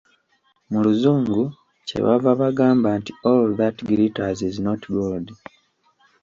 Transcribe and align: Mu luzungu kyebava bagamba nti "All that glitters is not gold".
Mu 0.69 0.79
luzungu 0.85 1.39
kyebava 1.87 2.31
bagamba 2.41 2.89
nti 2.99 3.11
"All 3.31 3.47
that 3.59 3.75
glitters 3.87 4.39
is 4.49 4.57
not 4.65 4.81
gold". 4.95 5.27